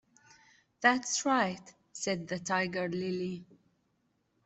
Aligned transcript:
‘That’s 0.81 1.25
right!’ 1.25 1.61
said 1.93 2.27
the 2.27 2.39
Tiger-lily. 2.39 3.45